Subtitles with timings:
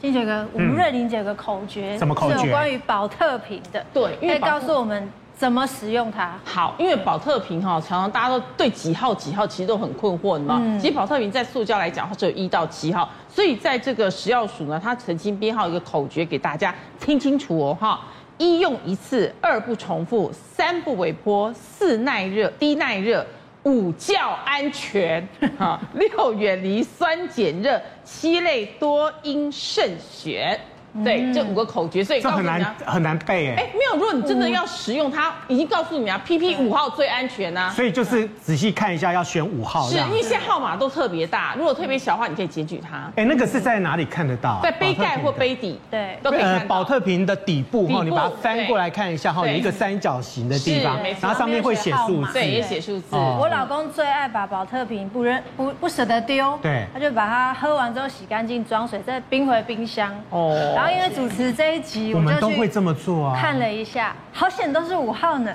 [0.00, 2.38] 金姐哥，我们瑞玲姐有个口诀，什么口诀？
[2.38, 3.84] 是有关于保特瓶的。
[3.92, 6.38] 对，可以告诉我们怎么使用它。
[6.44, 10.60] 好，因为保特瓶哈，常常大家都对几号几号其实都很困惑嘛。
[10.62, 10.78] 嗯。
[10.78, 18.00] 其实保特瓶在塑胶来讲，它只有一到七号，所以在这个食药署呢，它曾经编号一个口诀给大家听清楚哦哈：
[18.38, 23.26] 一用一次，二不重复，三不微波，四耐热低耐热。
[23.64, 25.26] 五教安全，
[25.58, 30.58] 哈，六远离酸碱热，七类多因肾血。
[31.04, 33.62] 对，这五个口诀，所以这很难很难背哎。
[33.62, 37.72] 哎，没有，如果你真的要使用它，已经告诉你啊，PP 五号最安全呐。
[37.74, 39.88] 所以就是仔细看一下，要选五号。
[39.88, 43.10] 是，因为现在号码都特别大，如果特别小的话，你可以检举它。
[43.16, 44.60] 哎，那个是在哪里看得到？
[44.62, 46.66] 在杯盖或杯底，对，都可以看到。
[46.66, 53.14] 宝特瓶的底部哈，你把它翻过来看一下哈，有一个三角形的地方，然后上面会写数字，对，也写数字。
[53.14, 60.12] 我老公最爱把保特瓶不扔不不舍得丢，对，他就把它喝完之后洗干净，装水再冰回冰箱。
[60.30, 61.68] 哦，然后因为主持这。
[61.68, 63.38] 一集我们都会这么做啊！
[63.38, 65.54] 看了一下，好险都是五号呢。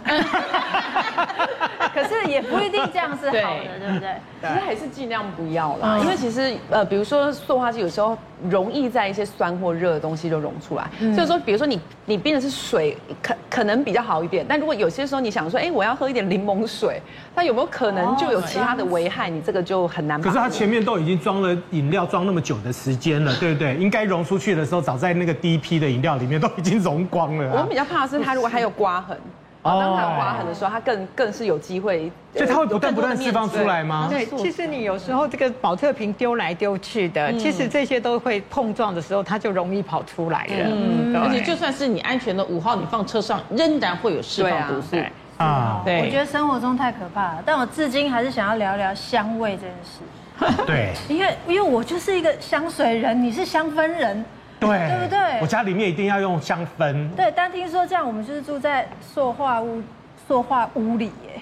[1.94, 4.09] 可是也不一定这样是好的，对不对？
[4.41, 8.17] 其实还是尽量不要啦，因为其实呃，比如说塑化剂有时候
[8.50, 10.89] 容易在一些酸或热的东西就溶出来。
[11.13, 14.45] 所以说，比如说你你冰的是水，可可能比较好一点。
[14.47, 17.02] 但如果有些时候你想说，哎，我要喝一点柠檬水，
[17.35, 19.30] 它有没有可能就有其他的危害？
[19.30, 20.19] 你这个就很难。
[20.22, 23.75] 可是它前面都已经装了饮料，装那么久的时间了，对不对？
[23.75, 27.52] 应该溶出去的时候，早在那个第一批的饮料里面都已经溶光了。
[27.52, 29.17] 我们比较怕的是它如果还有刮痕。
[29.64, 34.08] 当它划痕的时候，它更更是有机会，所以它会不断不断释放出来吗？
[34.09, 40.67] 对，其实你有时候这个保特瓶丢来丢去的，其实这些都会碰撞的时候，它就容易跑出来了。
[40.67, 44.97] 嗯，而且就算是你安全的五号，你放车上仍然会有释放毒素
[45.38, 45.81] 啊。
[45.86, 50.66] 对，我觉得生活中太可怕了，但我至今还是想要聊聊香味这件事。
[50.66, 54.25] 对，因为因为我就是一个香水人，你是香氛人。
[54.67, 55.39] 对，对不对？
[55.42, 57.09] 我家里面一定要用香氛。
[57.16, 59.81] 对，但听说这样，我们就是住在塑化屋、
[60.28, 61.42] 塑化屋里耶。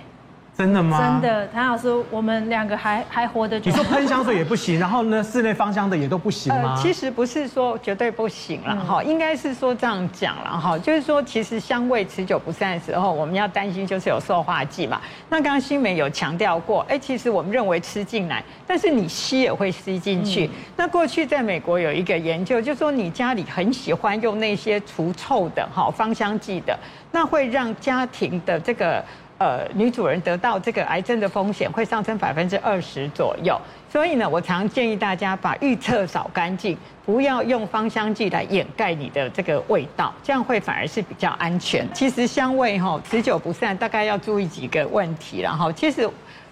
[0.57, 1.19] 真的吗？
[1.21, 3.57] 真的，谭老师，我们两个还还活得。
[3.59, 6.75] 你说喷香水也不行，然后呢， 室内芳香的也都不行吗？
[6.75, 15.01] 呃，其实不是说绝对不行了哈，应该是说这样讲了哈，就是说其实香味持久不散的时候，我们要担心就是有塑化剂嘛。
[15.29, 20.49] 那刚刚新梅有强调过，哎，其实我们认为吃进来，但是你吸也会吸进去。
[20.75, 26.77] 那过去在美国有一个研究，就是说你家里很喜欢用那些除臭的哈芳香剂的，
[27.11, 29.03] 那会让家庭的这个。
[29.41, 33.59] 呃，女主人得到这个癌症的风险会上升百分之二十左右，
[33.91, 41.91] 所以呢，我常建议大家把预测扫干净，不要用芳香剂来掩盖你的这个味道，这样会反而是比较安全。
[41.91, 46.07] 其实香味哈持久不散，大概要注意几个问题，然后其实。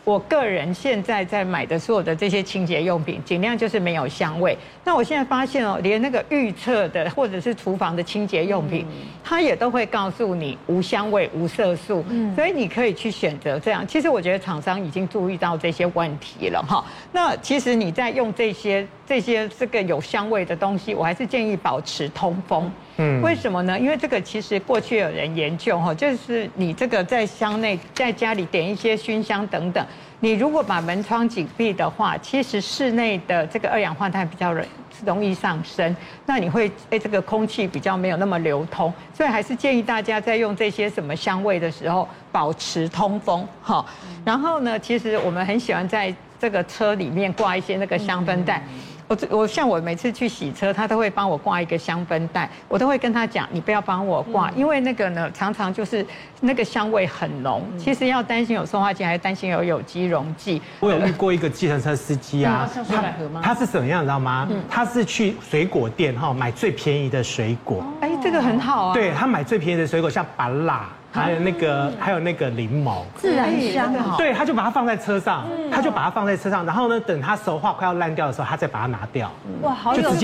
[0.10, 4.58] 我个人现在在买的所有的这些清洁用品，尽量就是没有香味。
[4.84, 8.88] 那我现在发现哦，连那个预测的或者是厨房的清洁用品，
[9.24, 12.04] 它也都会告诉你无香味、无色素。
[12.10, 13.88] 嗯，所以你可以去选择这样。
[13.88, 16.84] 其实我觉得厂商已经注意到这些问题了哈。
[17.12, 22.72] 那其实你在用这些这些这个有香味的东西，我还是建议保持通风。
[23.02, 23.80] 嗯，为什么呢？
[23.80, 29.86] 因为这个其实过去有人研究哈，就是你这个在箱内，在家里点一些熏香等等，
[30.20, 34.66] 你如果把门窗紧闭的话，其实室内的这个二氧化碳比较容
[35.06, 35.96] 容易上升，
[36.26, 43.86] 那你会诶这个空气比较没有那么流通，所以还是建议大家在用这些什么香味的时候保持通风哈。
[44.26, 48.62] 然后呢，其实我们很喜欢在这个车里面挂一些那个香氛袋。
[49.10, 56.06] 我我像我每次去洗车，他都会帮我挂一个香氛袋，我都会跟他讲，你不要帮我挂，因为那个呢常常就是
[56.42, 57.64] 那个香味很浓。
[57.76, 60.62] 其实要担心有塑化剂，还是担心有有机溶剂。
[60.80, 64.48] 我有遇过一个计程车司机啊，他他是怎么样，你知道吗？
[64.70, 67.84] 他是去水果店哈买最便宜的水果。
[68.02, 68.94] 哎，这个很好啊。
[68.94, 70.86] 对，他买最便宜的水果，像芭乐。
[71.12, 74.00] 还有那个，还有那个柠檬，自然香的。
[74.18, 79.32] 对，他就把它放在车上，他就把它放在车上，然后呢，等它熟化快要烂掉的时候，他再把它拿掉。
[79.62, 80.16] 哇，好有道德。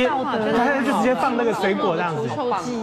[0.56, 2.22] 他就直接放那个水果这样子。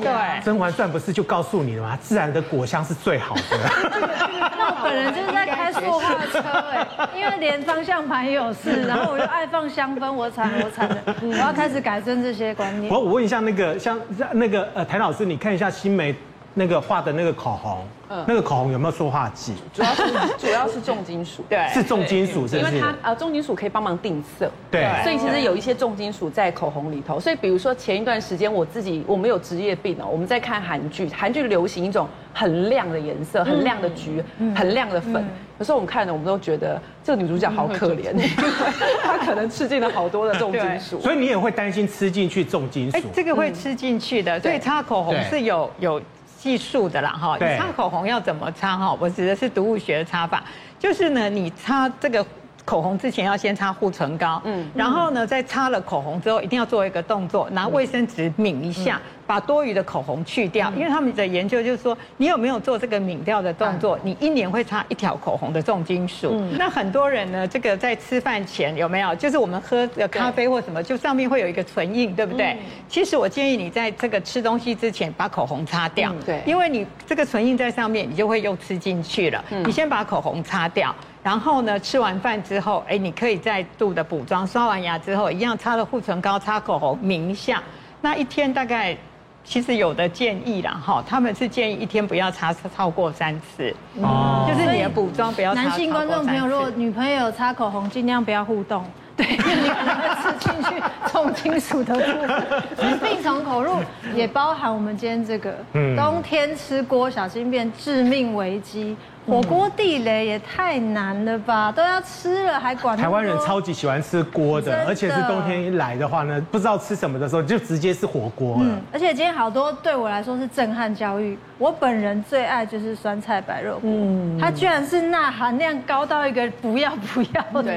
[0.01, 0.11] 对，
[0.45, 1.99] 《甄嬛传》不是就告诉你了吗？
[2.03, 3.43] 自然的果香是最好的。
[4.59, 6.41] 那我本人就是在开塑化车
[6.73, 12.93] 哎，因为连方向盘也有事， 然后我又爱放香氛，我惨我惨的，我要开始改正这些观念。
[12.93, 13.99] 我我问一下那个像
[14.33, 16.15] 那个呃谭老师，你看一下欣湄。
[16.55, 17.79] 那个画的那个口红，
[18.11, 19.55] 嗯，那个口红有没有塑化剂？
[19.73, 20.03] 主要是
[20.39, 22.73] 主要是重金属，对，是重金属，是不是？
[22.73, 27.19] 因为它呃重金属可以帮忙定色，对，所以其实有一些重金属在口红里头。
[27.19, 34.23] 所以比如说前一段时间我自己我们有职业病哦，我们在看韩剧，韩剧流行一种很亮的颜色，很亮的橘，
[34.55, 35.25] 很亮的粉。
[35.59, 38.29] 有时候我们看了，我们都觉得这个女主角好可怜，因为
[39.03, 41.01] 她可能吃进了好多的重金属。
[41.01, 42.99] 所以你也会担心吃进去重金属？
[42.99, 44.39] 哎，这个会吃进去的。
[44.41, 46.03] 所以擦口红是有有。
[46.43, 48.97] 技术的啦哈，你擦口红要怎么擦哈？
[48.99, 50.43] 我指的是毒物学的擦法，
[50.77, 52.27] 就是呢，你擦这个。
[52.65, 60.71] 口红之前要先擦护唇膏，嗯，然后呢，在擦了口红之后，一定要做一个动作，拿卫生纸抿一下，把多余的口红去掉。
[60.77, 66.41] 因为他们的研究就是说，你有没有做这个抿掉的动作，你一年会擦一条口红的重金属。
[66.57, 69.13] 那很多人呢，这个在吃饭前有没有？
[69.17, 72.57] 就是我们喝的咖啡或什么，就上面会有一个唇印，对不对？
[72.89, 79.45] 其实我建议你在这个吃东西之前把口红擦掉，对，因为你这个唇印在上面，你就会又吃进去了。
[79.65, 80.95] 你先把口红擦掉。
[81.23, 87.63] 然后呢，吃完饭之后，哎，你可以再度的补妆，刷完牙之后，一样擦了护唇膏，擦口红，抿一下。
[88.01, 88.97] 那一天大概，
[89.45, 95.55] 其实有的建议啦，哈，他们是建议一天不要擦超过三次，哦，就是你的补妆不要。
[95.55, 98.85] 男性观众朋友，如果女朋友擦口红，尽量不要互动，
[99.17, 100.83] 对，你可能会吃进去
[101.23, 102.99] 重金属的部分。
[103.01, 103.77] 病从口入，
[104.15, 108.97] 也包含我们今天这个，嗯，冬天吃锅小心变致命危机。
[109.25, 111.71] 火锅地雷也太难了吧！
[111.71, 112.97] 都要吃了还管？
[112.97, 118.65] 台湾人超级喜欢吃锅的，而且是冬天一来的话呢，不知道吃什么的时候就直接是火锅了。
[118.65, 121.39] 嗯，而且今天好多对我来说是震撼教育。
[121.57, 127.73] 我本人最爱就是酸菜白肉锅，嗯，它居然是钠含量高到一个不要不要的，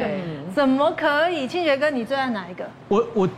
[0.56, 1.48] 怎么可以？
[1.48, 2.66] 庆学哥，你最爱哪一个？
[2.96, 3.30] 我我。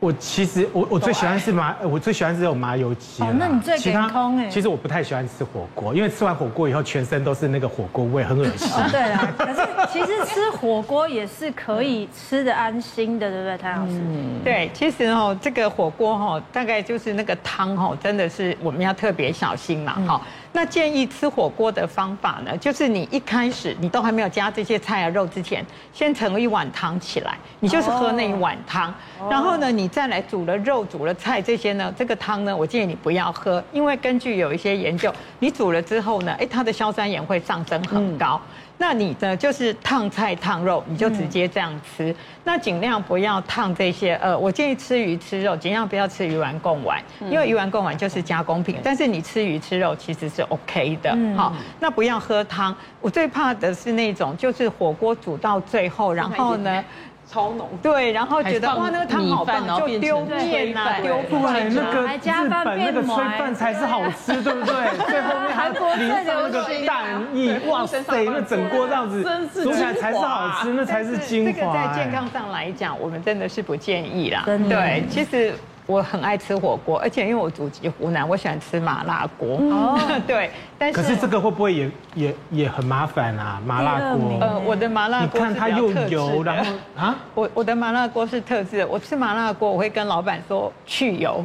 [0.00, 3.20] 我其实我我最喜欢是麻，我最喜欢是这种麻油鸡。
[3.20, 4.48] 哦，那你最健康哎。
[4.48, 8.70] 其实我不太喜欢吃火锅，因为吃完火锅以后全身都是那个火锅味，很恶心。
[8.70, 9.60] 哦，对啊，可是
[9.92, 13.92] 其实吃火锅也是可以吃的安心的，对不对，谭老师？
[13.94, 20.20] 嗯，对，其实哦，这个火锅哈，大概就是那个汤哈，真的是我们要特别小心嘛，哈。
[20.50, 28.92] 那建议吃火锅的方法呢，就是你一开始你都还没有加这些菜啊肉之前，先盛一碗汤起来，你就是喝那一碗汤，
[29.30, 38.40] 然后呢，你再来煮了肉、煮了菜这些呢，这个汤呢，我建议你不要喝，因为根据有一些研究，你煮了之后呢，哎，它的硝酸盐会上升很高。
[38.78, 42.14] 那你呢，就是烫菜烫肉，你就直接这样吃。
[42.44, 48.76] 那尽量不要烫这些，呃，我建议吃鱼吃肉，尽量不要吃鱼丸贡丸，因为鱼丸贡丸就是加工品。
[48.82, 51.52] 但是你吃鱼吃肉其实是 OK 的，好。
[51.80, 56.84] 那不要喝汤，我最怕的是那种，就是火锅煮到最后，然后呢。
[57.30, 64.74] 超浓，对，然后觉得哇，那个汤好棒，就丢面呐，丢饭，那个日本那个炊饭才是好吃，对不对？
[65.06, 67.04] 最后面还淋上那个蛋
[67.34, 69.22] 液，哇塞，那整锅这样子
[69.62, 71.52] 煮起来才是好吃，那才是精华。
[71.52, 74.44] 这个在健康上来讲，我们真的是不建议啦。
[74.46, 75.52] 对，其实。
[75.88, 79.56] 我很爱吃火锅，而且因为我祖籍湖南，我喜欢吃麻辣锅。
[79.56, 79.98] 哦，
[80.28, 83.58] 对，但是可是这个会不会也也也很麻烦啊？
[83.64, 84.38] 麻辣锅。
[84.38, 88.86] 呃，我的麻辣锅，你看它又油，然后啊，我我的麻辣锅是特制的。
[88.86, 91.42] 我吃麻辣锅，我会跟老板说去油。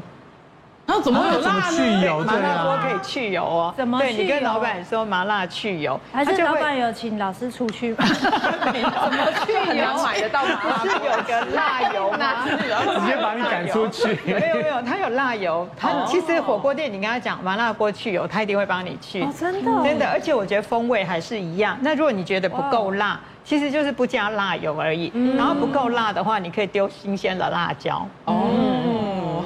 [0.85, 1.77] 然后怎么会有辣呢？
[1.77, 3.73] 去油，麻辣锅可以去油哦。
[3.77, 3.97] 怎么？
[3.99, 8.03] 对，你跟老板说麻辣去油，还是老板有请老师出去吗？
[8.11, 10.03] 怎么去油？
[10.03, 10.77] 买得到麻辣？
[10.81, 12.43] 不是有个辣油吗？
[12.45, 14.19] 直接把你赶出去。
[14.25, 15.65] 没有没有，他有辣油。
[15.77, 19.25] 他其实火锅店，你跟他讲麻辣锅去油，他一定会帮你去。
[19.39, 19.83] 真的？
[19.85, 20.05] 真的。
[20.05, 21.77] 而且我觉得风味还是一样。
[21.79, 25.11] 那如果你觉得不够辣，其实就是不加辣油而已。
[25.37, 28.05] 然后不够辣的话，你可以丢新鲜的辣椒。
[28.25, 28.49] 哦。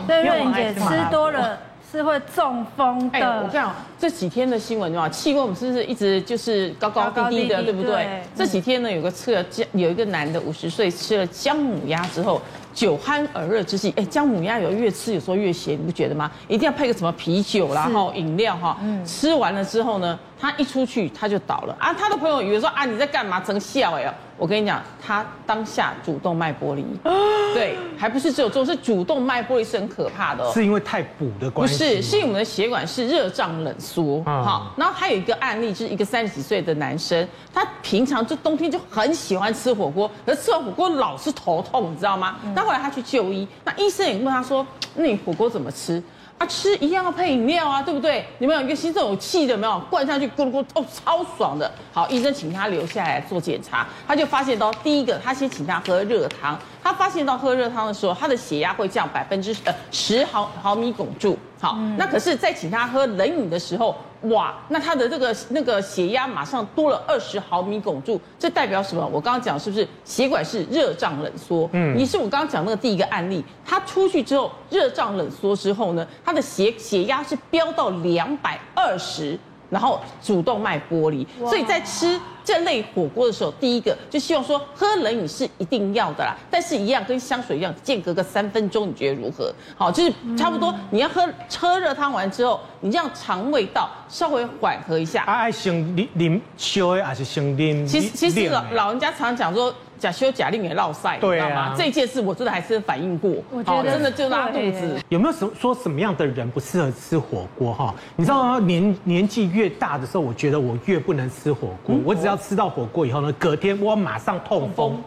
[0.07, 1.57] 对，瑞玲姐吃多了
[1.91, 3.19] 是会中风的。
[3.19, 8.21] 我跟你讲，这几天的新闻的话，气温我们是不是一直就是高高低低的，对不对？
[8.35, 12.41] 这几天呢，有个吃了姜，有一个男的五十岁吃了姜母鸭之后，
[12.73, 16.29] 酒酣耳热之际，哎，姜母鸭有越吃有时候越咸，你不觉得吗？
[16.47, 18.77] 一定要配个什么啤酒，然后饮料哈。
[19.05, 21.93] 吃完了之后呢，他一出去他就倒了啊。
[21.93, 23.39] 他的朋友以为说啊，你在干嘛？
[23.39, 24.13] 真笑哎。
[24.37, 26.85] 我跟你讲，他当下主动脉剥离，
[27.53, 30.51] 对，还不是只有这种，是主动脉剥离是很可怕的哦。
[30.53, 31.73] 是因为太补的关系？
[31.73, 34.23] 不是，是因为我们的血管是热胀冷缩。
[34.23, 42.35] 好，然后还有一个案例，就是一个三十几岁的男生，他平常就冬天就很喜欢吃火锅，可是吃完火锅老是头痛，你知道吗？
[42.55, 46.01] 那后来他去就医，那医生也问他说：“那你火锅怎么吃？”
[46.37, 48.23] 啊，吃一样要配饮料啊，对不对？
[48.37, 49.79] 你们有一个心这种有气的没有？
[49.89, 51.71] 灌下去咕噜咕噜，哦，超爽的。
[51.91, 56.57] 好，医生请他留下来做检查，他就发现到第一个，他先请他喝热汤。
[56.87, 61.37] 他发现到喝热汤的时候，他的血压会降百分之呃十毫毫米汞柱。
[61.59, 63.93] 好，嗯、那可是，在请他喝冷饮的时候，
[64.29, 69.05] 哇，那他的这个那个血压马上多了二十毫米汞柱，这代表什么？
[69.05, 71.69] 我刚刚讲是不是血管是热胀冷缩？
[71.73, 79.37] 嗯，你是我刚刚讲那个第一个案例，他出去之后热胀冷缩之后呢，他的血血压是飙到两百二十。
[79.69, 89.53] 然后主动脉剥离，所以在吃这类火锅的时候，第一个就希望说喝冷饮是一定要的啦，但是一样跟香水一样，间隔个三分钟，你觉得如何？
[89.75, 91.27] 好，就是差不多你要喝
[91.59, 95.23] 喝热汤完之后，你这样肠胃道稍微缓和一下。
[95.23, 97.85] 爱先啉啉烧的还是先啉？
[97.85, 99.73] 其实其实老老人家常常讲说。
[99.99, 104.97] 假修假令也落赛，对啊，这件事我真的还是反映过，我觉得真的就拉肚子。
[105.09, 107.93] 有没有什说什么样的人不适合吃火锅哈？
[108.15, 108.59] 你知道吗？
[108.59, 111.95] 年年纪越大的时候，我觉得我越不能吃火锅。
[112.03, 115.01] 我只要吃到火锅以后呢，隔天我马上痛风，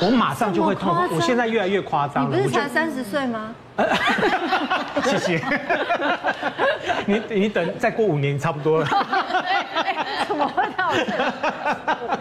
[0.00, 1.08] 我马上就会痛风。
[1.16, 2.36] 我现在越来越夸张了。
[2.36, 3.54] 你不是才三十岁吗？
[5.04, 5.40] 谢谢。
[7.06, 8.86] 你你等再过五年差不多了。
[10.28, 10.82] 怎么会这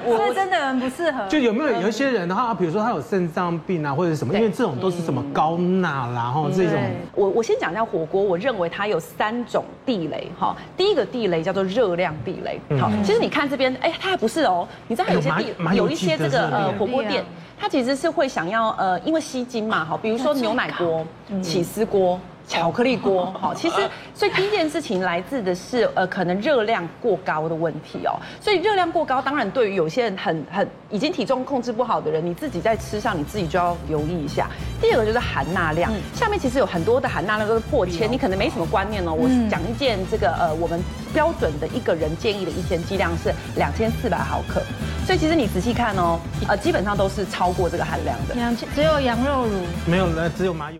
[0.09, 0.17] 样？
[0.17, 1.27] 所以真的很不适合。
[1.27, 4.33] 就有没有有一些人的话，比如说他有肾脏病啊，或者什么？
[4.33, 6.79] 因为这种都是什么高钠啦，然后这种。
[7.13, 10.55] 我我先讲一下火锅，我认为它有三种地雷哈。
[10.75, 12.59] 第一个地雷叫做热量地雷。
[12.79, 14.67] 好，其实你看这边，哎，它还不是哦。
[14.87, 17.23] 你知道有些地有一些这个呃火锅店。
[17.59, 21.05] 他其实是会想要呃，因为吸金嘛，哈，比如说牛奶锅、
[21.43, 23.75] 起司锅、巧克力锅，好，其实
[24.15, 28.17] 所以第一件事情来自的是呃，可能热量过高的问题哦。
[28.39, 34.49] 所以热量过高，当然对于有些人很很已经体重控制不好的人，你自己在吃上，你自己就要留意一下。
[34.81, 39.13] 第二个就是含钠量，下面其实有很多的含钠量都是破千，你可能没什么观念哦。
[39.13, 40.81] 我讲一件这个呃，我们
[41.13, 44.61] 标准的一个人建议的一天剂量是两千四百毫克。
[45.05, 48.33] 所以其实你仔细看哦，呃，基本上都是超过这个含量的。
[48.35, 50.79] 两千只有羊肉乳，没有了，只有麻油。